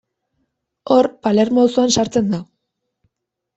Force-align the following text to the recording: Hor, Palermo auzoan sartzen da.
Hor, 0.95 1.09
Palermo 1.27 1.63
auzoan 1.67 1.95
sartzen 1.99 2.35
da. 2.37 2.43